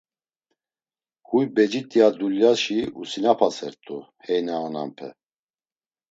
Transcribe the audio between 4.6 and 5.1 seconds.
onanpe.